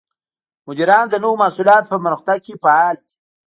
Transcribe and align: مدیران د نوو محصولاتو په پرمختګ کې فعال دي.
مدیران 0.67 1.05
د 1.09 1.13
نوو 1.23 1.39
محصولاتو 1.41 1.89
په 1.91 1.97
پرمختګ 2.03 2.37
کې 2.45 2.53
فعال 2.63 2.95
دي. 3.05 3.13